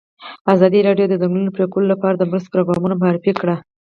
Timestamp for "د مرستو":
2.17-2.51